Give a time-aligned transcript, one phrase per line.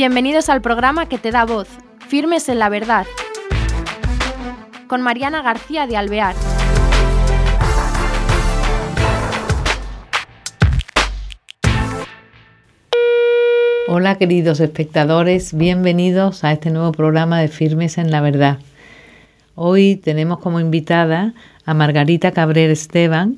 [0.00, 1.68] Bienvenidos al programa que te da voz,
[2.08, 3.06] Firmes en la Verdad,
[4.86, 6.34] con Mariana García de Alvear.
[13.88, 18.56] Hola queridos espectadores, bienvenidos a este nuevo programa de Firmes en la Verdad.
[19.54, 21.34] Hoy tenemos como invitada
[21.66, 23.36] a Margarita Cabrera Esteban.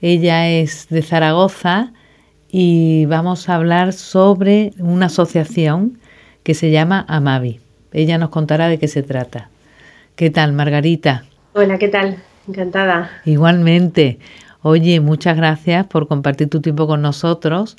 [0.00, 1.92] Ella es de Zaragoza
[2.52, 5.98] y vamos a hablar sobre una asociación
[6.42, 7.60] que se llama Amavi.
[7.92, 9.50] Ella nos contará de qué se trata.
[10.16, 11.24] ¿Qué tal, Margarita?
[11.54, 12.18] Hola, ¿qué tal?
[12.48, 13.10] Encantada.
[13.24, 14.18] Igualmente.
[14.62, 17.76] Oye, muchas gracias por compartir tu tiempo con nosotros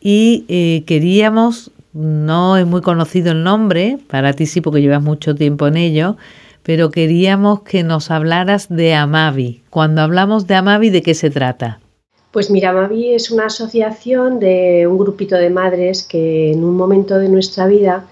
[0.00, 5.34] y eh, queríamos, no es muy conocido el nombre, para ti sí porque llevas mucho
[5.34, 6.16] tiempo en ello,
[6.62, 9.62] pero queríamos que nos hablaras de Amavi.
[9.70, 11.80] Cuando hablamos de Amavi, ¿de qué se trata?
[12.30, 17.18] Pues mira, Amavi es una asociación de un grupito de madres que en un momento
[17.18, 18.06] de nuestra vida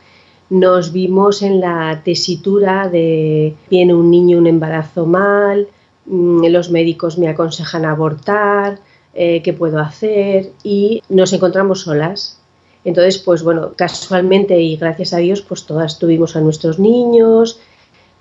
[0.48, 5.68] nos vimos en la tesitura de viene un niño, un embarazo mal,
[6.06, 8.78] mm, los médicos me aconsejan abortar,
[9.12, 12.38] eh, qué puedo hacer y nos encontramos solas.
[12.84, 17.60] Entonces, pues bueno, casualmente y gracias a Dios, pues todas tuvimos a nuestros niños,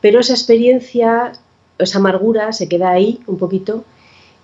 [0.02, 1.31] pero esa experiencia,
[1.77, 3.86] esa amargura se queda ahí un poquito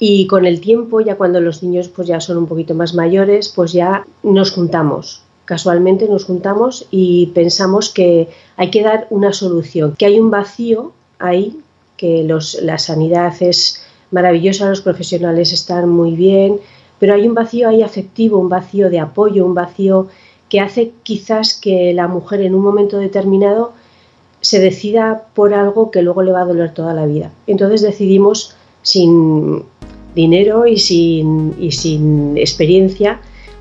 [0.04, 3.50] y con el tiempo, ya cuando los niños pues ya son un poquito más mayores,
[3.50, 5.22] pues ya nos juntamos.
[5.46, 10.92] Casualmente nos juntamos y pensamos que hay que dar una solución, que hay un vacío
[11.20, 11.60] ahí,
[11.98, 16.60] que los, la sanidad es maravillosa, los profesionales están muy bien,
[16.98, 20.08] pero hay un vacío ahí afectivo, un vacío de apoyo, un vacío
[20.50, 23.74] que hace quizás que la mujer en un momento determinado
[24.42, 27.32] se decida por algo que luego le va a doler toda la vida.
[27.46, 29.64] Entonces decidimos, sin
[30.16, 33.20] dinero y sin, y sin experiencia,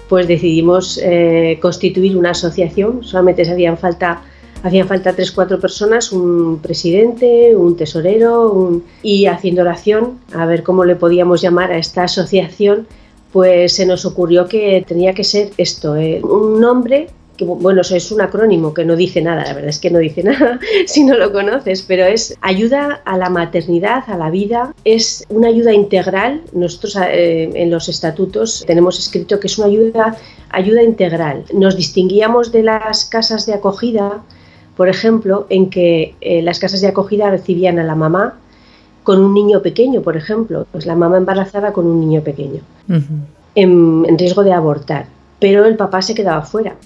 [0.09, 3.03] pues decidimos eh, constituir una asociación.
[3.03, 4.23] Solamente se hacían falta
[4.63, 10.85] Hacían falta tres, cuatro personas, un presidente, un tesorero y haciendo oración a ver cómo
[10.85, 12.87] le podíamos llamar a esta asociación,
[13.33, 17.09] pues se nos ocurrió que tenía que ser esto, eh, un nombre
[17.41, 19.99] que bueno, eso es un acrónimo que no dice nada, la verdad es que no
[19.99, 24.75] dice nada si no lo conoces, pero es ayuda a la maternidad, a la vida,
[24.85, 26.43] es una ayuda integral.
[26.53, 30.17] Nosotros eh, en los estatutos tenemos escrito que es una ayuda,
[30.51, 31.45] ayuda integral.
[31.53, 34.23] Nos distinguíamos de las casas de acogida
[34.77, 38.39] por ejemplo, en que eh, las casas de acogida recibían a la mamá
[39.03, 42.63] con un niño pequeño, por ejemplo, pues la mamá embarazada con un niño pequeño,
[43.55, 45.05] en, riesgo de abortar,
[45.39, 46.77] pero el papá se quedaba fuera.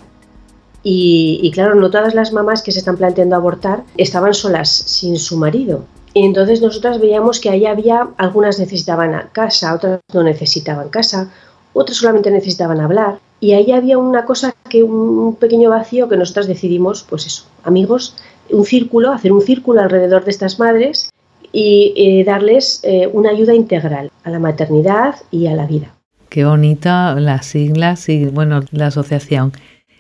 [0.86, 5.38] Y, claro, no todas las mamás que se están planteando abortar estaban solas sin su
[5.38, 5.86] marido.
[6.12, 11.30] Y entonces nosotras veíamos que ahí había, algunas necesitaban casa, otras no necesitaban casa,
[11.72, 13.18] otras solamente necesitaban hablar.
[13.40, 18.14] Y ahí había una cosa que un pequeño vacío que nosotras decidimos, pues eso, amigos,
[18.50, 21.10] un círculo, hacer un círculo alrededor de estas madres
[21.52, 25.94] y eh, darles eh, una ayuda integral a la maternidad y a la vida.
[26.28, 29.52] Qué bonita las siglas y bueno, la asociación.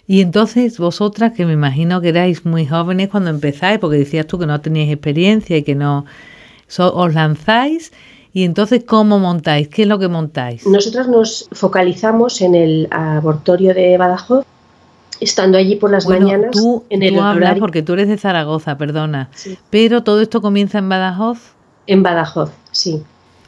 [0.06, 4.38] Y entonces vosotras, que me imagino que erais muy jóvenes cuando empezáis, porque decías tú
[4.38, 6.04] que no teníais experiencia y que no
[6.78, 7.92] os lanzáis
[8.34, 9.68] y entonces, ¿cómo montáis?
[9.68, 10.66] ¿Qué es lo que montáis?
[10.66, 14.44] Nosotras nos focalizamos en el abortorio de Badajoz,
[15.20, 16.50] estando allí por las mañanas.
[16.50, 19.30] Tú, en el tú hablas porque tú eres de Zaragoza, perdona.
[19.70, 21.52] Pero todo esto comienza en Badajoz.
[21.86, 23.04] En Badajoz, sí.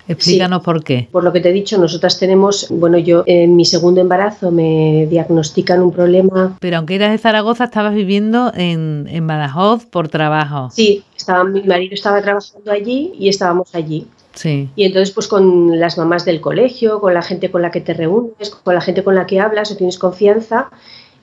[0.08, 1.08] Explícanos por qué.
[1.10, 5.06] Por lo que te he dicho, nosotras tenemos, bueno, yo en mi segundo embarazo me
[5.10, 6.56] diagnostican un problema.
[6.60, 10.70] Pero aunque eras de Zaragoza, estabas viviendo en, en Badajoz por trabajo.
[10.70, 14.06] Sí, estaba, mi marido estaba trabajando allí y estábamos allí.
[14.44, 17.94] Y entonces, pues con las mamás del colegio, con la gente con la que te
[17.94, 20.68] reúnes, con la gente con la que hablas o tienes confianza,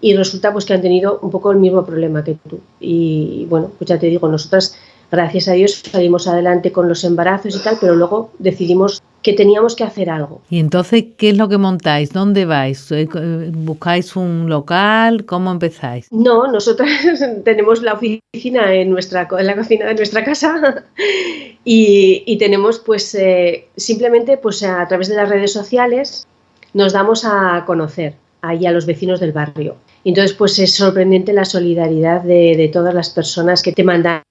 [0.01, 2.59] y resulta pues que han tenido un poco el mismo problema que tú.
[2.79, 4.75] Y bueno, pues ya te digo, nosotras,
[5.13, 9.75] gracias a Dios, salimos adelante con los embarazos y tal, pero luego decidimos que teníamos
[9.75, 10.41] que hacer algo.
[10.49, 12.11] ¿Y entonces qué es lo que montáis?
[12.11, 12.91] ¿Dónde vais?
[12.91, 13.07] Eh,
[13.53, 15.25] ¿Buscáis un local?
[15.25, 16.11] ¿Cómo empezáis?
[16.11, 16.89] No, nosotros
[17.45, 20.83] tenemos la oficina en, nuestra, en la cocina de nuestra casa
[21.63, 26.27] y, tenemos pues eh, simplemente pues a través de las redes sociales
[26.73, 29.77] nos damos a conocer ahí a los vecinos del barrio.
[30.03, 34.21] Entonces, pues es sorprendente la solidaridad de, de, todas las personas que te mandan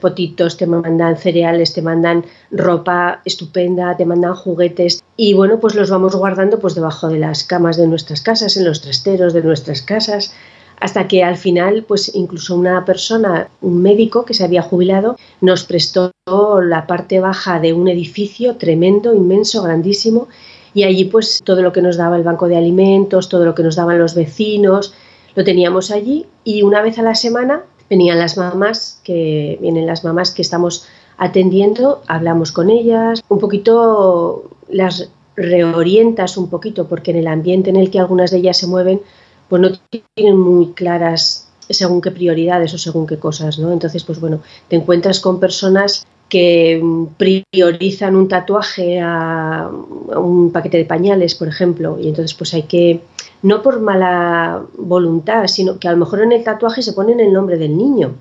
[0.00, 5.02] potitos, te mandan cereales, te mandan ropa estupenda, te mandan juguetes.
[5.16, 8.64] Y bueno, pues los vamos guardando pues debajo de las camas de nuestras casas, en
[8.64, 10.32] los trasteros de nuestras casas,
[10.80, 15.64] hasta que al final pues incluso una persona, un médico que se había jubilado, nos
[15.64, 20.28] prestó la parte baja de un edificio tremendo, inmenso, grandísimo
[20.72, 23.62] y allí pues todo lo que nos daba el banco de alimentos, todo lo que
[23.62, 24.94] nos daban los vecinos,
[25.34, 27.62] Lo teníamos allí y una vez a la semana
[27.92, 30.86] venían las mamás, que vienen las mamás que estamos
[31.18, 37.76] atendiendo, hablamos con ellas, un poquito las reorientas un poquito, porque en el ambiente en
[37.76, 39.02] el que algunas de ellas se mueven,
[39.50, 39.68] pues no
[40.14, 43.70] tienen muy claras según qué prioridades o según qué cosas, ¿no?
[43.70, 49.68] Entonces, pues bueno, te encuentras con personas que mm, priorizan un tatuaje a,
[50.16, 53.00] un paquete de pañales, por ejemplo, y entonces pues hay que,
[53.42, 57.34] no por mala voluntad, sino que a lo mejor en el tatuaje se ponen el
[57.34, 58.14] nombre del niño,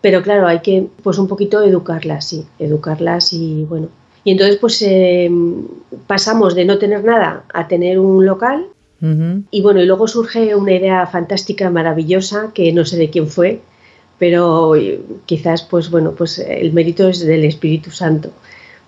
[0.00, 3.88] pero claro, hay que pues un poquito educarlas, sí, educarlas y bueno.
[4.24, 5.30] Y entonces pues eh,
[6.06, 8.64] pasamos de no tener nada a tener un local
[9.50, 13.60] y bueno, y luego surge una idea fantástica, maravillosa, que no sé de quién fue,
[14.18, 14.74] pero
[15.26, 18.30] quizás pues bueno, pues el mérito es del Espíritu Santo,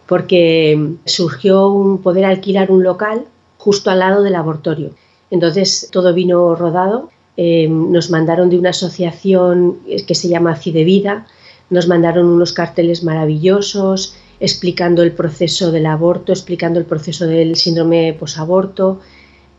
[0.06, 3.24] porque surgió un poder alquilar un local
[3.58, 4.90] justo al lado del abortorio.
[5.30, 11.26] Entonces todo vino rodado, eh, nos mandaron de una asociación que se llama Vida,
[11.70, 18.16] nos mandaron unos carteles maravillosos explicando el proceso del aborto, explicando el proceso del síndrome
[18.18, 19.00] posaborto,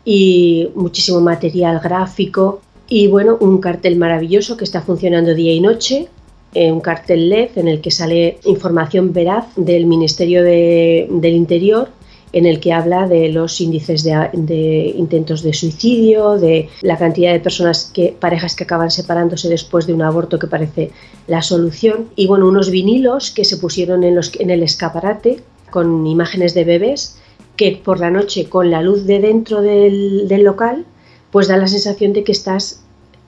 [0.04, 2.60] y muchísimo material gráfico
[2.94, 6.08] y bueno, un cartel maravilloso que está funcionando día y noche,
[6.52, 11.88] eh, un cartel LED en el que sale información veraz del Ministerio del Interior
[12.34, 17.40] en el que habla de los índices de, intentos de suicidio, de la cantidad de
[17.40, 20.90] personas que parejas que acaban separándose después de un aborto que parece
[21.28, 25.40] la solución y bueno unos vinilos que se pusieron en, los, en el escaparate
[25.70, 27.16] con imágenes de bebés
[27.56, 30.84] que por la noche con la luz de dentro del, local,
[31.30, 32.81] pues da la sensación de que estás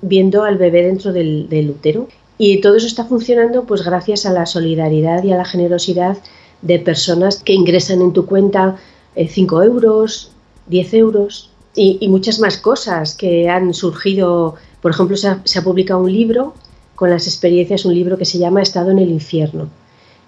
[0.04, 2.08] viendo al bebé dentro del, útero.
[2.38, 6.18] Y todo eso está funcionando pues gracias a la solidaridad y a la generosidad
[6.62, 8.76] de personas que ingresan en tu cuenta
[9.16, 10.30] 5 eh, euros,
[10.66, 14.56] 10 euros y, muchas más cosas que han surgido.
[14.80, 16.54] Por ejemplo, se ha publicado un libro
[16.94, 19.68] con las experiencias, un libro que se llama Estado en el infierno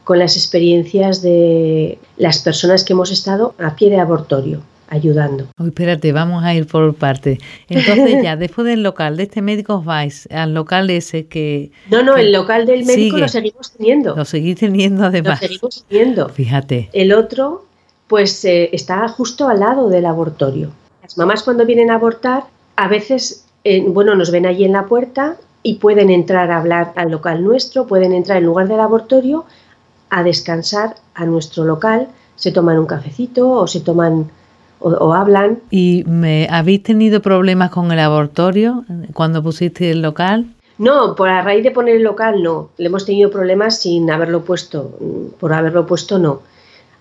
[0.06, 5.46] con las experiencias de las personas que hemos estado a pie de abortorio ayudando.
[5.64, 7.38] espérate, vamos a ir por parte.
[7.68, 11.72] Entonces ya, después del local de este médico os vais al local ese que...
[11.90, 14.16] No, no, el local del médico lo seguimos teniendo.
[14.16, 15.40] Lo seguís teniendo además.
[15.40, 16.28] Lo seguimos teniendo.
[16.28, 16.88] Fíjate.
[16.92, 17.66] El otro,
[18.06, 20.70] pues eh, está justo al lado del abortorio.
[21.02, 22.44] Las mamás cuando vienen a abortar,
[22.76, 26.92] a veces, eh, bueno, nos ven allí en la puerta y pueden entrar a hablar
[26.96, 29.46] al local nuestro, pueden entrar en lugar del abortorio
[30.10, 34.30] a descansar a nuestro local, se toman un cafecito o se toman
[34.80, 35.58] o, hablan.
[35.70, 40.46] ¿Y me habéis tenido problemas con el abortorio cuando pusiste el local?
[40.78, 42.70] No, por a raíz de poner el local no.
[42.76, 44.98] Le hemos tenido problemas sin haberlo puesto.
[45.40, 46.42] Por haberlo puesto no.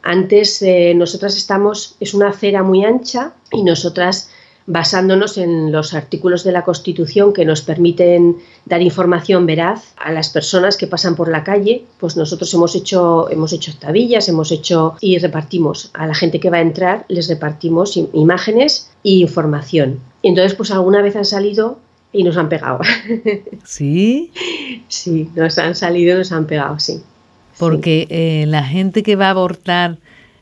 [0.02, 4.30] Antes eh, nosotras estamos, es una acera muy ancha y nosotras
[4.68, 10.30] basándonos en los artículos de la Constitución que nos permiten dar información veraz a las
[10.30, 14.96] personas que pasan por la calle, pues nosotros hemos hecho, hemos hecho tabillas, hemos hecho
[15.02, 20.00] y repartimos a la gente que va a entrar, les repartimos imágenes e información.
[20.24, 21.78] Y entonces, pues alguna vez han salido
[22.12, 22.80] y nos han pegado.
[23.64, 24.32] ¿Sí?
[24.88, 27.02] Sí, nos han salido y nos han pegado, sí.
[27.60, 30.00] Porque eh, la gente que va a abortar,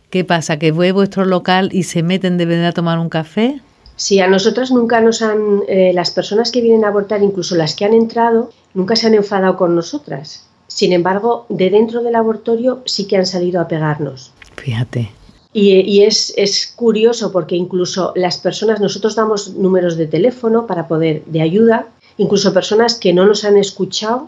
[0.10, 0.58] ¿qué pasa?
[0.58, 3.60] ¿Que ve vuestro local y se meten de verdad a tomar un café?
[4.04, 7.74] Si a nosotras nunca nos han, eh, las personas que vienen a abortar, incluso las
[7.74, 10.46] que han entrado, nunca se han enfadado con nosotras.
[10.68, 14.34] Sin embargo, de dentro del abortorio sí que han salido a pegarnos.
[14.58, 15.10] Fíjate.
[15.54, 21.24] Y, es, es, curioso porque incluso las personas, nosotros damos números de teléfono para poder,
[21.28, 24.28] de ayuda, incluso personas que no nos han escuchado,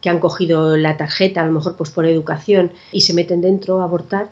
[0.00, 3.80] que han cogido la tarjeta, a lo mejor pues por educación, y se meten dentro
[3.80, 4.30] a abortar,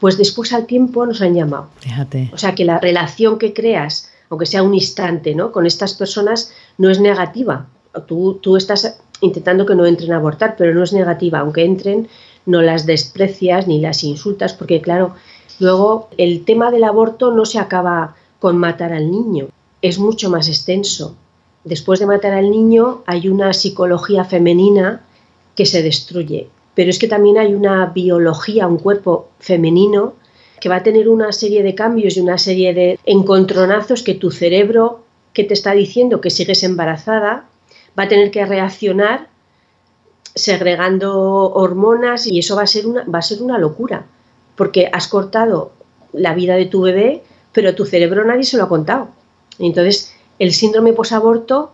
[0.00, 1.68] pues después al tiempo nos han llamado.
[1.80, 2.30] Fíjate.
[2.32, 5.52] O sea que la relación que creas, aunque sea un instante, ¿no?
[5.52, 7.66] Con estas personas no es negativa.
[8.06, 11.38] Tú, tú estás intentando que no entren a abortar, pero no es negativa.
[11.40, 12.08] Aunque entren,
[12.44, 15.14] no las desprecias ni las insultas, porque claro,
[15.58, 19.48] luego el tema del aborto no se acaba con matar al niño,
[19.82, 21.16] es mucho más extenso.
[21.64, 25.00] Después de matar al niño hay una psicología femenina
[25.56, 30.12] que se destruye pero es que también hay una biología, un cuerpo femenino
[30.60, 34.30] que va a tener una serie de cambios y una serie de encontronazos que tu
[34.30, 35.00] cerebro,
[35.32, 37.46] que te está diciendo que sigues embarazada,
[37.98, 39.28] va a tener que reaccionar
[40.34, 44.04] segregando hormonas y eso va a ser una, va a ser una locura,
[44.54, 45.72] porque has cortado
[46.12, 47.22] la vida de tu bebé,
[47.54, 49.08] pero tu cerebro nadie se lo ha contado.
[49.58, 51.72] Entonces, el síndrome posaborto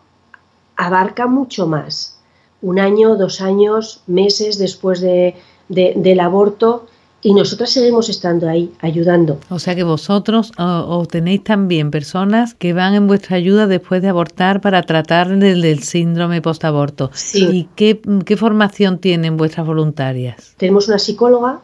[0.77, 2.22] abarca mucho más
[2.63, 5.37] un año, dos años, meses después de,
[5.69, 6.87] del aborto
[7.25, 9.39] y nosotras seguimos estando ahí, ayudando.
[9.49, 14.09] O sea que vosotros o, tenéis también personas que van en vuestra ayuda después de
[14.09, 17.11] abortar para tratar del, del síndrome postaborto.
[17.15, 17.49] Sí.
[17.49, 20.55] ¿Y qué, qué formación tienen vuestras voluntarias?
[20.57, 21.61] Tenemos una psicóloga,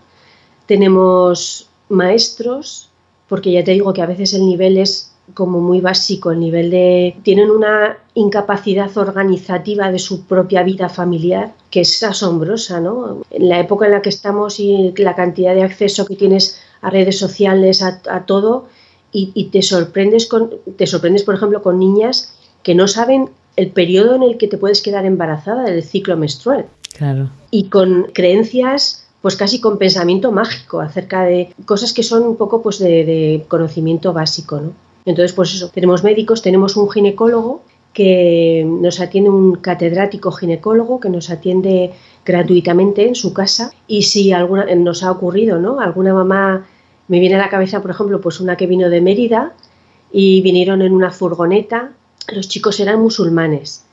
[0.67, 2.91] tenemos maestros,
[3.29, 6.71] porque ya te digo que a veces el nivel es como muy básico, el nivel
[6.71, 7.17] de...
[7.23, 13.23] tienen una incapacidad organizativa de su propia vida familiar que es asombrosa, ¿no?
[13.31, 16.91] En la época en la que estamos y la cantidad de acceso que tienes a
[16.91, 18.69] redes sociales, a, todo,
[19.13, 22.33] y, te sorprendes con, te sorprendes, por ejemplo, con niñas
[22.63, 26.67] que no saben el periodo en el que te puedes quedar embarazada del ciclo menstrual.
[26.97, 27.31] Claro.
[27.51, 32.63] Y con creencias pues casi con pensamiento mágico acerca de cosas que son un poco
[32.63, 34.73] pues de, de conocimiento básico, ¿no?
[35.05, 37.63] Entonces, pues eso, tenemos médicos, tenemos un ginecólogo
[37.99, 41.91] que nos atiende un catedrático ginecólogo que nos atiende
[42.25, 45.81] gratuitamente en su casa y si alguna nos ha ocurrido, ¿no?
[45.81, 46.65] Alguna mamá
[47.09, 49.53] me viene a la cabeza, por ejemplo, pues una que vino de Mérida
[50.13, 51.91] y vinieron en una furgoneta,
[52.33, 53.85] los chicos eran musulmanes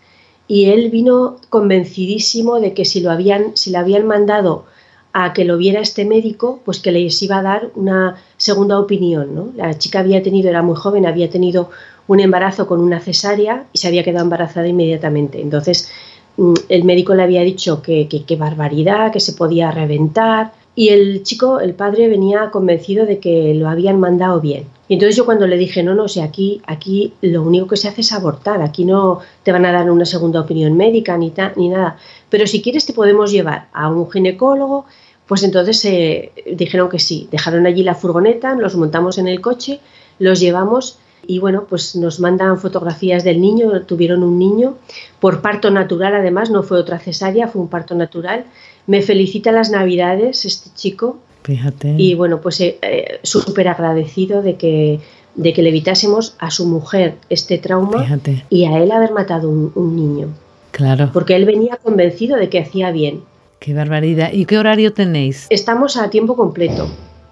[0.47, 4.65] y él vino convencidísimo de que si lo habían si le habían mandado
[5.13, 9.33] a que lo viera este médico, pues que les iba a dar una segunda opinión.
[9.33, 9.49] ¿no?
[9.55, 11.71] La chica había tenido, era muy joven, había tenido
[12.07, 15.41] un embarazo con una cesárea y se había quedado embarazada inmediatamente.
[15.41, 15.91] Entonces,
[16.37, 20.53] mm, el médico le había dicho que qué barbaridad, que se podía reventar.
[20.75, 24.65] Y el chico, el padre, venía convencido de que lo habían mandado bien.
[24.87, 27.87] Y entonces yo cuando le dije, no, no, o aquí, aquí lo único que se
[27.87, 31.69] hace es abortar, aquí no te van a dar una segunda opinión médica ni, ni
[31.69, 31.97] nada.
[32.29, 34.85] Pero si quieres te podemos llevar a un ginecólogo
[35.27, 39.79] pues entonces eh, dijeron que sí, dejaron allí la furgoneta, los montamos en el coche,
[40.19, 44.75] los llevamos y bueno, pues nos mandan fotografías del niño, tuvieron un niño,
[45.19, 48.45] por parto natural además, no fue otra cesárea, fue un parto natural.
[48.87, 51.17] Me felicita las navidades este chico.
[51.43, 51.95] Fíjate.
[51.97, 54.99] Y bueno, pues eh, eh, súper agradecido de que,
[55.35, 58.45] de que le evitásemos a su mujer este trauma Fíjate.
[58.49, 60.27] y a él haber matado un, un niño.
[60.71, 61.09] Claro.
[61.13, 63.21] Porque él venía convencido de que hacía bien.
[63.59, 64.31] Qué barbaridad.
[64.33, 65.47] ¿Y qué horario tenéis?
[65.49, 66.89] Estamos a tiempo completo.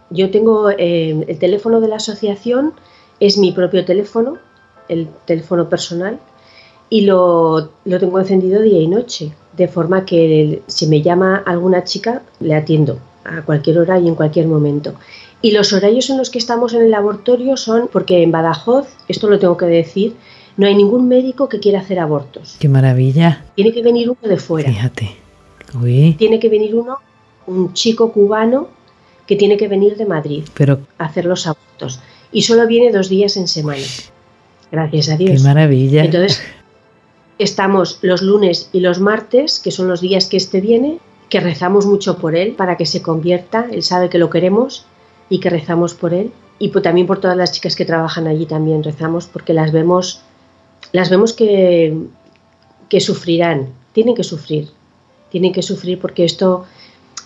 [0.10, 2.74] Yo tengo eh, el teléfono de la asociación,
[3.26, 4.38] es mi propio teléfono,
[4.90, 6.20] el teléfono personal,
[6.90, 11.84] y lo, lo tengo encendido día y noche, de forma que si me llama alguna
[11.84, 14.94] chica, le atiendo a cualquier hora y en cualquier momento.
[15.42, 19.30] Y los horarios en los que estamos en el laboratorio son, porque en Badajoz, esto
[19.30, 20.16] lo tengo que decir,
[20.58, 22.58] no hay ningún médico que quiera hacer abortos.
[22.60, 23.46] ¡Qué maravilla!
[23.56, 24.70] Tiene que venir uno de fuera.
[24.70, 25.16] Fíjate.
[26.18, 26.98] Tiene que venir uno,
[27.48, 28.68] un chico cubano
[29.26, 32.00] que tiene que venir de Madrid Pero, a hacer los abortos.
[32.34, 33.84] Y solo viene dos días en semana.
[34.72, 35.42] Gracias a Dios.
[35.42, 36.04] Qué maravilla.
[36.04, 36.42] Entonces,
[37.38, 40.98] estamos los lunes y los martes, que son los días que este viene,
[41.30, 43.68] que rezamos mucho por él para que se convierta.
[43.72, 44.86] Él sabe que lo queremos
[45.30, 46.32] y que rezamos por él.
[46.60, 50.22] Y también por todas las chicas que trabajan allí también rezamos porque las vemos,
[50.92, 51.98] las vemos que,
[52.90, 54.70] que sufrirán, tienen que sufrir,
[55.30, 56.66] tienen que sufrir porque esto,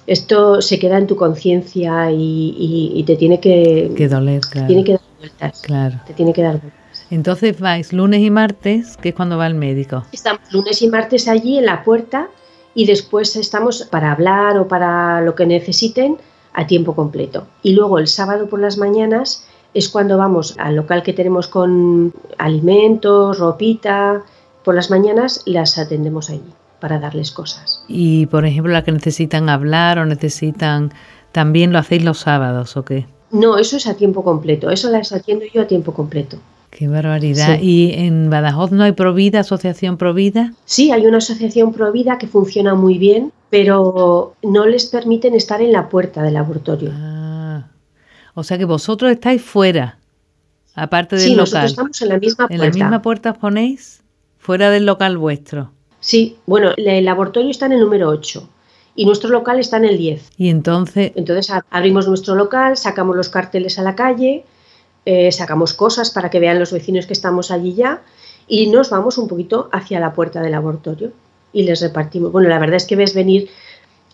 [0.08, 4.68] esto se queda en tu conciencia y, te tiene que, doler, claro.
[4.68, 5.62] Tiene que dar vueltas.
[5.62, 6.00] Claro.
[6.08, 7.06] Te tiene que dar vueltas.
[7.12, 10.06] Entonces vais lunes y martes, que es cuando va el médico.
[10.14, 12.30] Estamos lunes y martes allí en la puerta
[12.74, 16.18] y después estamos para hablar o para lo que necesiten
[16.54, 17.48] a tiempo completo.
[17.62, 22.14] Y luego el sábado por las mañanas es cuando vamos al local que tenemos con
[22.38, 24.24] alimentos, ropita.
[24.64, 27.84] Por las mañanas las atendemos allí para darles cosas.
[27.88, 30.92] Y por ejemplo, la que necesitan hablar o necesitan,
[31.32, 33.06] ¿también lo hacéis los sábados o qué?
[33.32, 36.38] No, eso es a tiempo completo, eso las atiendo yo a tiempo completo.
[36.70, 37.60] Qué barbaridad.
[37.60, 40.54] ¿Y en Badajoz no hay Provida, asociación Provida?
[40.66, 45.72] Sí, hay una asociación Provida que funciona muy bien, pero no les permiten estar en
[45.72, 46.92] la puerta del laboratorio.
[46.94, 47.68] Ah,
[48.34, 49.98] o sea que vosotros estáis fuera,
[50.76, 51.64] aparte del sí, local.
[51.64, 52.54] nosotros estamos en la misma puerta.
[52.54, 54.04] ¿En la misma puerta os ponéis?
[54.38, 55.72] Fuera del local vuestro.
[56.00, 58.48] Sí, bueno, el laboratorio está en el número 8
[58.96, 60.32] y nuestro local está en el 10.
[60.38, 61.12] Y entonces...
[61.16, 64.44] Entonces abrimos nuestro local, sacamos los carteles a la calle,
[65.06, 68.02] eh, sacamos cosas para que vean los vecinos que estamos allí ya
[68.48, 71.12] y nos vamos un poquito hacia la puerta del laboratorio
[71.54, 72.32] y les repartimos.
[72.32, 73.50] Bueno, la verdad es que ves venir,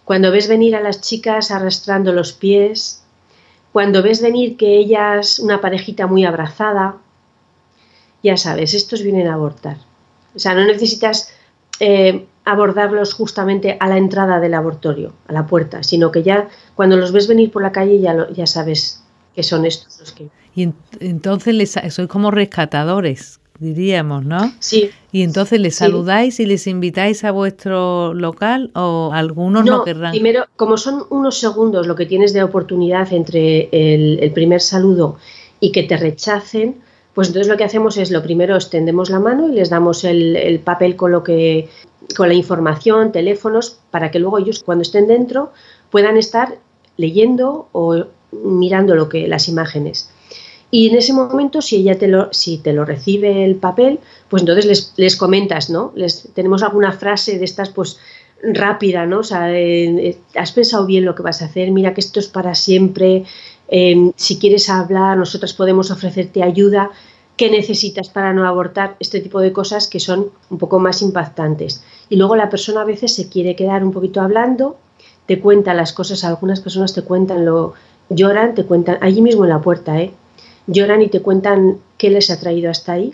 [0.05, 3.03] cuando ves venir a las chicas arrastrando los pies,
[3.71, 6.97] cuando ves venir que ellas, una parejita muy abrazada,
[8.21, 9.77] ya sabes, estos vienen a abortar.
[10.35, 11.32] O sea, no necesitas
[11.80, 16.98] eh, abordarlos justamente a la entrada del laboratorio, a la puerta, sino que ya cuando
[16.98, 19.03] los ves venir por la calle ya, ya sabes
[19.36, 20.30] que son estos los que...
[20.56, 24.53] Y entonces les, sois como rescatadores, diríamos, ¿no?
[24.60, 24.92] Sí.
[25.12, 30.12] Y entonces les saludáis y les invitáis a vuestro local o algunos no, querrán.
[30.12, 35.18] Primero, como son unos segundos lo que tienes de oportunidad entre el, primer saludo
[35.60, 36.82] y que te rechacen,
[37.13, 40.36] pues entonces lo que hacemos es lo primero extendemos la mano y les damos el,
[40.36, 41.70] el papel con lo que
[42.15, 45.51] con la información, teléfonos, para que luego ellos cuando estén dentro
[45.89, 46.58] puedan estar
[46.98, 50.10] leyendo o mirando lo que las imágenes.
[50.72, 54.41] Y en ese momento, si ella te lo, si te lo recibe el papel, pues
[54.41, 55.91] entonces les, les comentas, ¿no?
[55.96, 58.00] Les, tenemos alguna frase de estas, pues
[58.43, 59.19] rápida, ¿no?
[59.19, 59.50] O sea,
[60.35, 63.23] has pensado bien lo que vas a hacer, mira que esto es para siempre,
[63.67, 66.91] em, si quieres hablar, nosotras podemos ofrecerte ayuda,
[67.38, 68.95] ¿qué necesitas para no abortar?
[69.00, 71.83] Este tipo de cosas que son un poco más impactantes.
[72.09, 74.77] Y luego la persona a veces se quiere quedar un poquito hablando,
[75.25, 77.73] te cuenta las cosas, algunas personas te cuentan lo,
[78.09, 80.12] lloran, te cuentan, allí mismo en la puerta, ¿eh?
[80.67, 83.13] lloran y te cuentan qué les ha traído hasta ahí.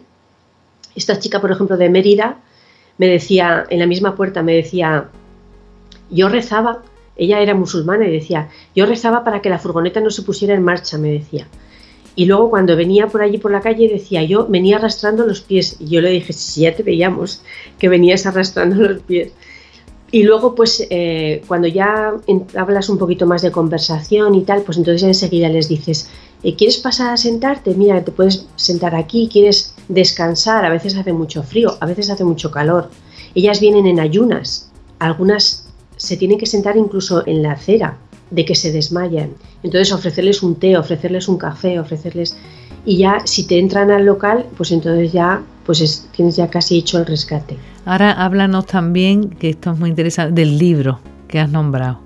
[0.96, 2.38] Esta chica, por ejemplo, de Mérida,
[2.98, 5.10] me decía, en la misma puerta, me decía,
[6.10, 6.84] yo rezaba,
[7.16, 10.64] ella era musulmana y decía, yo rezaba para que la furgoneta no se pusiera en
[10.64, 11.48] marcha, me decía.
[12.16, 15.78] Y luego cuando venía por allí por la calle decía, yo venía arrastrando los pies.
[15.80, 17.44] Y yo le dije, si ya te veíamos
[17.78, 19.32] que venías arrastrando los pies.
[20.12, 22.14] Y luego, pues, eh, cuando ya
[22.56, 26.10] hablas un poquito más de conversación y tal, pues entonces enseguida les dices,
[26.44, 27.76] eh, ¿quieres pasar a sentarte?
[27.76, 30.66] Mira, te puedes sentar aquí, ¿quieres descansar?
[30.66, 32.90] A veces hace mucho frío, a veces hace mucho calor.
[33.36, 35.69] Ellas vienen en ayunas, algunas
[36.00, 37.98] se tienen que sentar incluso en la acera,
[38.32, 39.32] de que se desmayan.
[39.64, 42.38] Entonces ofrecerles un té, ofrecerles un café, ofrecerles...
[42.86, 46.98] Y ya si te entran al local, pues entonces ya pues tienes ya casi hecho
[46.98, 47.58] el rescate.
[47.86, 52.00] Ahora háblanos también, que esto es muy interesante, del libro que has nombrado,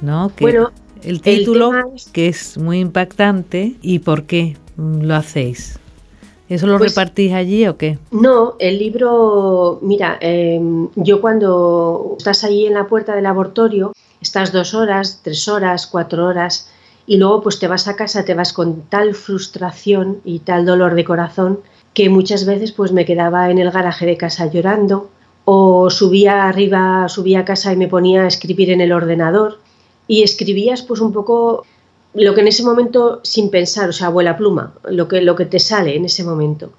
[0.00, 0.30] ¿no?
[0.34, 1.70] Que bueno, el título
[2.12, 5.78] que es muy impactante y por qué lo hacéis.
[6.52, 7.98] ¿Eso lo pues repartís allí o qué?
[8.10, 14.52] No, el libro, mira, em, yo cuando estás allí en la puerta del laboratorio, estás
[14.52, 16.68] dos horas, tres horas, cuatro horas,
[17.06, 20.94] y luego pues te vas a casa, te vas con tal frustración y tal dolor
[20.94, 21.60] de corazón
[21.94, 25.10] que muchas veces pues me quedaba en el garaje de casa llorando
[25.46, 29.58] o subía arriba, subía a casa y me ponía a escribir en el ordenador
[30.06, 31.64] y escribías pues un poco
[32.14, 35.46] lo que en ese momento sin pensar, o sea, abuela pluma, lo que, lo que
[35.46, 36.72] te sale en ese momento.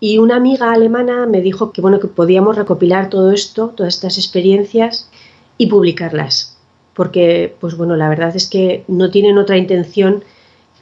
[0.00, 4.18] Y una amiga alemana me dijo que bueno, que podíamos recopilar todo esto, todas estas
[4.18, 5.10] experiencias
[5.58, 6.56] y publicarlas,
[6.94, 10.22] porque pues bueno, la verdad es que no tienen otra intención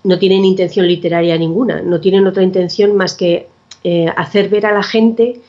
[0.04, 3.48] no tienen intención literaria ninguna, no tienen otra intención más que
[3.84, 5.40] eh, hacer ver a la gente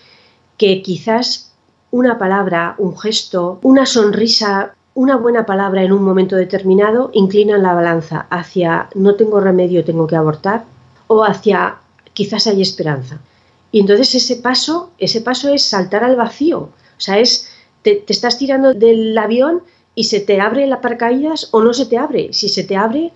[0.58, 1.54] que quizás
[1.92, 7.74] una palabra, un gesto, una sonrisa, una buena palabra en un momento determinado inclinan la
[7.74, 10.66] balanza hacia no tengo remedio, tengo que abortar
[11.08, 11.78] o hacia
[12.14, 13.20] quizás hay esperanza.
[13.72, 17.50] Y entonces ese paso, ese paso es saltar al vacío, o sea, es
[17.82, 19.62] te, te estás tirando del avión
[19.96, 22.34] y se te abre la paracaídas o no se te abre.
[22.34, 23.12] Si se te abre,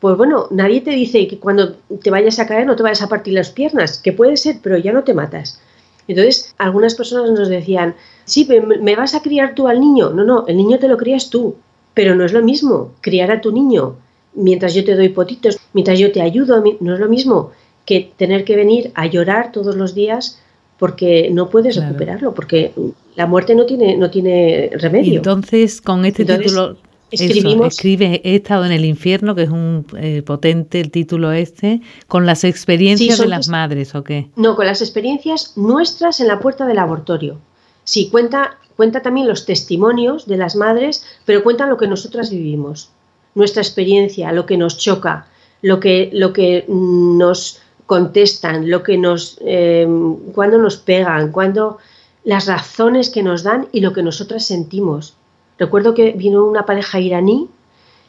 [0.00, 3.08] pues bueno, nadie te dice que cuando te vayas a caer no te vayas a
[3.08, 5.60] partir las piernas, que puede ser, pero ya no te matas.
[6.08, 8.48] Entonces, algunas personas nos decían, sí,
[8.80, 10.10] ¿me vas a criar tú al niño?
[10.10, 11.56] No, no, el niño te lo crías tú,
[11.94, 13.96] pero no es lo mismo criar a tu niño
[14.34, 17.52] mientras yo te doy potitos, mientras yo te ayudo, no es lo mismo
[17.84, 20.40] que tener que venir a llorar todos los días
[20.78, 22.72] porque no puedes recuperarlo, porque
[23.14, 25.16] la muerte no tiene, no tiene remedio.
[25.16, 26.76] Entonces, con este título
[27.14, 27.68] Escribimos.
[27.68, 32.26] escribe He estado en el infierno, que es un eh, potente el título este, con
[32.26, 34.30] las experiencias de las madres, ¿o qué?
[34.36, 37.38] No, con las experiencias nuestras en la puerta del abortorio.
[37.84, 42.90] Sí, cuenta, cuenta también los testimonios de las madres, pero cuenta lo que nosotras vivimos,
[43.34, 45.26] nuestra experiencia, lo que nos choca,
[45.62, 49.86] lo que, lo que nos contestan, lo que nos, eh,
[50.34, 51.78] cuando nos pegan, cuando
[52.24, 55.14] las razones que nos dan y lo que nosotras sentimos.
[55.58, 57.48] Recuerdo que vino una pareja iraní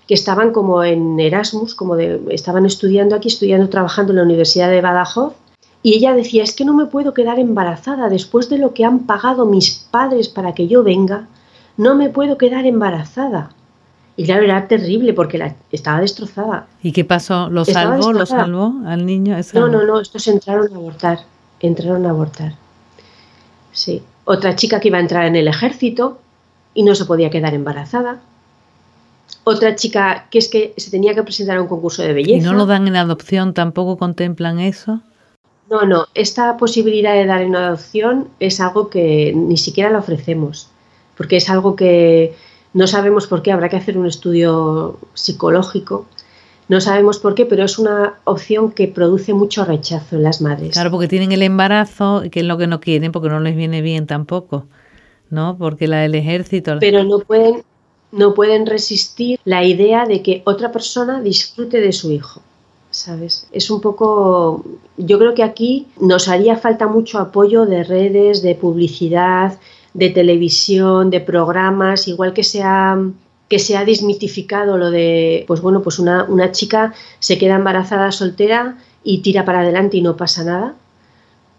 [0.08, 4.70] que estaban como en Erasmus, como de, estaban estudiando aquí, estudiando, trabajando en la Universidad
[4.70, 5.34] de Badajoz,
[5.82, 9.02] y ella decía, es que no me puedo quedar embarazada después de lo que han
[9.02, 11.28] pagado mis padres para que yo venga,
[11.78, 13.52] no me puedo quedar embarazada.
[14.18, 16.68] Y claro, era terrible porque la, estaba destrozada.
[16.82, 17.50] ¿Y qué pasó?
[17.50, 18.14] ¿Lo salvó?
[18.14, 19.38] ¿Lo salvó al niño?
[19.54, 21.20] No, no, no, estos entraron a abortar,
[21.60, 22.54] entraron a abortar.
[23.72, 24.02] Sí.
[24.24, 26.20] Otra chica que iba a entrar en el ejército,
[26.76, 28.20] y no se podía quedar embarazada.
[29.44, 32.38] Otra chica que es que se tenía que presentar a un concurso de belleza.
[32.38, 33.56] ¿Y no lo dan en adopción?
[33.56, 35.02] ¿Tampoco contemplan eso?
[35.70, 36.06] No, no.
[36.14, 40.70] Esta posibilidad de dar en adopción es algo que ni siquiera la ofrecemos.
[41.18, 42.36] Porque es algo que
[42.74, 43.52] no sabemos por qué.
[43.52, 46.06] Habrá que hacer un estudio psicológico.
[46.68, 50.74] No sabemos por qué, pero es una opción que produce mucho rechazo en las madres.
[50.74, 53.82] Claro, porque tienen el embarazo, que es lo que no quieren, porque no les viene
[53.82, 54.66] bien tampoco,
[55.30, 55.58] ¿no?
[55.58, 56.78] Porque la del ejército.
[56.80, 57.64] Pero no pueden,
[58.12, 62.42] no pueden resistir la idea de que otra persona disfrute de su hijo.
[62.92, 63.48] ¿Sabes?
[63.52, 64.64] Es un poco.
[64.98, 69.60] Yo creo que aquí nos haría falta mucho apoyo de redes, de publicidad,
[69.94, 72.98] de televisión, de programas, igual que sea
[73.48, 78.12] que se ha desmitificado lo de, pues bueno, pues una, una chica se queda embarazada
[78.12, 80.76] soltera y tira para adelante y no pasa nada,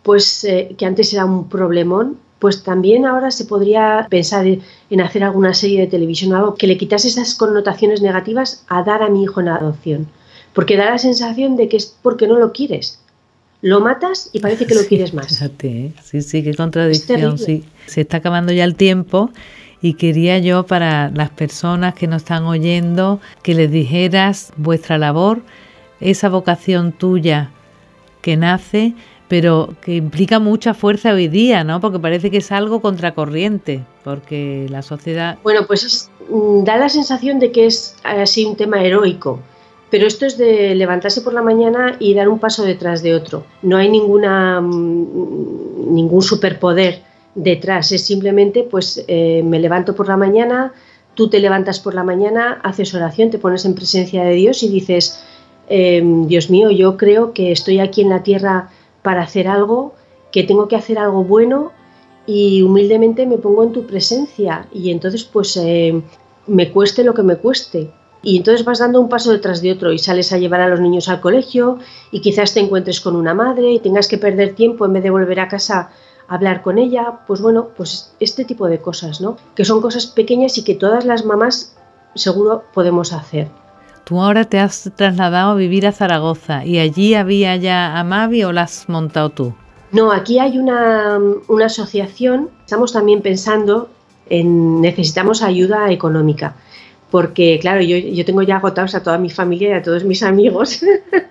[0.02, 5.25] pues eh, que antes era un problemón, pues también ahora se podría pensar en hacer
[5.25, 9.09] alguna serie de televisión o algo que le quitase esas connotaciones negativas a dar a
[9.09, 10.07] mi hijo en adopción.
[10.53, 13.01] Porque da la sensación de que es porque no lo quieres.
[13.62, 15.29] Lo matas y parece que lo quieres más.
[15.29, 15.92] Fíjate, ¿eh?
[16.03, 17.64] sí, sí, qué contradicción, sí.
[17.87, 19.31] Se está acabando ya el tiempo
[19.81, 25.42] y quería yo para las personas que nos están oyendo que les dijeras vuestra labor,
[26.01, 27.51] esa vocación tuya
[28.20, 28.94] que nace,
[29.28, 31.80] pero que implica mucha fuerza hoy día, ¿no?
[31.80, 35.38] Porque parece que es algo contracorriente, porque la sociedad...
[35.42, 39.40] Bueno, pues mm, da la sensación de que es así un tema heroico,
[39.90, 43.44] pero esto es de levantarse por la mañana y dar un paso detrás de otro.
[43.62, 47.02] No hay ninguna, mm, ningún superpoder
[47.34, 50.72] detrás, es simplemente pues eh, me levanto por la mañana,
[51.14, 54.68] tú te levantas por la mañana, haces oración, te pones en presencia de Dios y
[54.68, 55.22] dices,
[55.68, 58.70] em, Dios mío, yo creo que estoy aquí en la tierra
[59.06, 59.94] para hacer algo,
[60.32, 61.70] que tengo que hacer algo bueno
[62.26, 66.02] y humildemente me pongo en tu presencia y entonces pues eh,
[66.48, 67.88] me cueste lo que me cueste.
[68.24, 70.80] Y entonces vas dando un paso detrás de otro y sales a llevar a los
[70.80, 71.78] niños al colegio
[72.10, 75.10] y quizás te encuentres con una madre y tengas que perder tiempo en vez de
[75.10, 75.90] volver a casa
[76.26, 79.36] hablar con ella, pues bueno, pues este tipo de cosas, ¿no?
[79.54, 81.76] Que son cosas pequeñas y que todas las mamás
[82.16, 83.46] seguro podemos hacer.
[84.06, 88.52] Tú ahora te has trasladado a vivir a Zaragoza y allí había ya Amavi o
[88.52, 89.52] la has montado tú.
[89.90, 93.88] No, aquí hay una, una asociación, estamos también pensando
[94.30, 96.54] en necesitamos ayuda económica,
[97.10, 100.22] porque claro, yo, yo tengo ya agotados a toda mi familia y a todos mis
[100.22, 100.84] amigos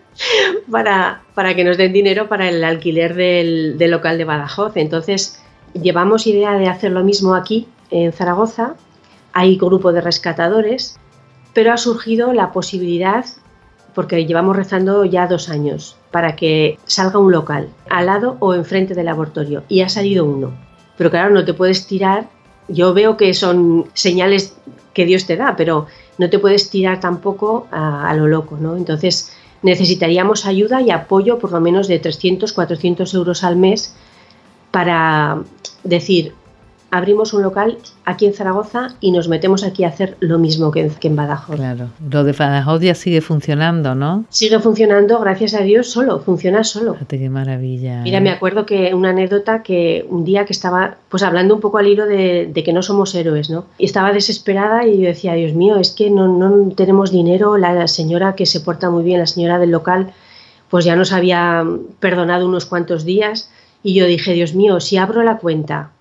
[0.69, 4.75] para, para, que nos den dinero para el alquiler del, local de Badajoz.
[4.75, 5.41] Entonces,
[5.73, 8.75] llevamos idea de hacer lo mismo aquí en Zaragoza.
[9.31, 10.99] Hay grupo de rescatadores,
[11.55, 13.25] pero ha surgido la posibilidad,
[13.95, 18.93] porque llevamos rezando ya dos años, para que salga un local al lado o enfrente
[18.93, 19.63] del laboratorio.
[19.69, 20.51] Y ha salido uno.
[20.97, 22.27] Pero claro, no te puedes tirar.
[22.67, 24.57] Yo veo que son señales
[24.93, 25.87] que Dios te da, pero
[26.17, 28.75] no te puedes tirar tampoco a, a lo loco, ¿no?
[28.75, 33.95] Entonces, necesitaríamos ayuda y apoyo por lo menos de 300, 400 euros al mes
[34.71, 35.41] para
[35.85, 36.33] decir,
[36.91, 40.89] abrimos un local aquí en Zaragoza y nos metemos aquí a hacer lo mismo que
[41.01, 41.55] en, Badajoz.
[41.55, 44.25] Claro, lo de Badajoz ya sigue funcionando, ¿no?
[44.29, 46.93] Sigue funcionando, gracias a Dios, solo, funciona solo.
[46.93, 48.01] Fíjate qué maravilla.
[48.01, 48.33] Mira, me ¿eh?
[48.33, 52.05] acuerdo que una anécdota que un día que estaba pues hablando un poco al hilo
[52.05, 53.65] de, que no somos héroes, ¿no?
[53.77, 57.87] Y estaba desesperada y yo decía, Dios mío, es que no, no tenemos dinero, la
[57.87, 60.13] señora que se porta muy bien, la señora del local,
[60.69, 61.65] pues ya nos había
[61.99, 63.51] perdonado unos cuantos días.
[63.83, 65.91] Y yo dije, Dios mío, si abro la cuenta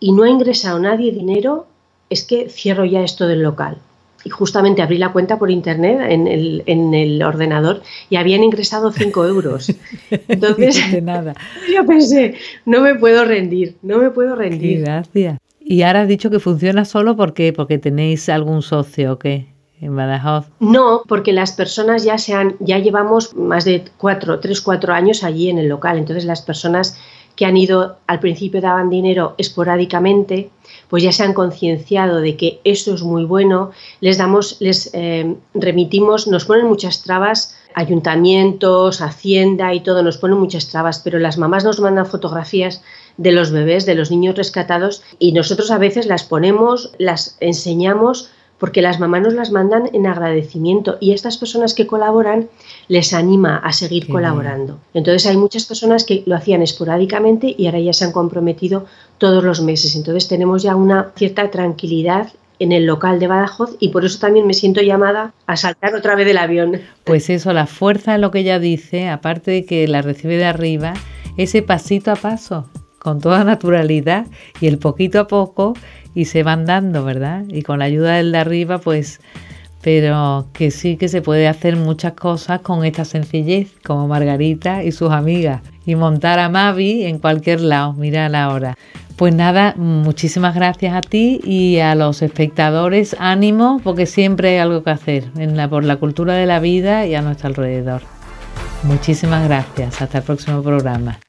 [0.00, 1.66] y no ha ingresado nadie dinero,
[2.10, 3.78] es que cierro ya esto del local.
[4.24, 8.90] Y justamente abrí la cuenta por internet en el, en el ordenador y habían ingresado
[8.90, 9.72] 5 euros.
[10.28, 11.34] Entonces, nada.
[11.72, 14.80] yo pensé, no me puedo rendir, no me puedo rendir.
[14.80, 15.38] gracias.
[15.60, 19.46] Y ahora has dicho que funciona solo porque, porque tenéis algún socio o qué
[19.80, 20.46] en Badajoz.
[20.60, 25.22] No, porque las personas ya se han, ya llevamos más de cuatro, tres, cuatro años
[25.22, 25.98] allí en el local.
[25.98, 26.98] Entonces las personas
[27.36, 30.50] que han ido, al principio daban dinero esporádicamente,
[30.88, 35.36] pues ya se han concienciado de que eso es muy bueno, les damos, les eh,
[35.54, 41.36] remitimos, nos ponen muchas trabas, ayuntamientos, hacienda y todo, nos ponen muchas trabas, pero las
[41.36, 42.82] mamás nos mandan fotografías
[43.18, 48.30] de los bebés, de los niños rescatados y nosotros a veces las ponemos, las enseñamos
[48.58, 52.48] porque las mamás nos las mandan en agradecimiento y estas personas que colaboran
[52.88, 54.78] les anima a seguir colaborando.
[54.94, 58.86] Entonces hay muchas personas que lo hacían esporádicamente y ahora ya se han comprometido
[59.18, 59.94] todos los meses.
[59.96, 64.46] Entonces tenemos ya una cierta tranquilidad en el local de Badajoz y por eso también
[64.46, 66.80] me siento llamada a saltar otra vez del avión.
[67.04, 70.46] Pues eso, la fuerza en lo que ella dice, aparte de que la recibe de
[70.46, 70.94] arriba,
[71.36, 74.26] ese pasito a paso, con toda naturalidad
[74.60, 75.74] y el poquito a poco
[76.16, 77.44] y se van dando, ¿verdad?
[77.46, 79.20] Y con la ayuda del de arriba, pues
[79.82, 84.90] pero que sí que se puede hacer muchas cosas con esta sencillez, como Margarita y
[84.90, 88.76] sus amigas, y montar a Mavi en cualquier lado, mira la hora.
[89.14, 94.82] Pues nada, muchísimas gracias a ti y a los espectadores, ánimo, porque siempre hay algo
[94.82, 98.02] que hacer en la, por la cultura de la vida y a nuestro alrededor.
[98.82, 101.20] Muchísimas gracias, hasta el próximo programa.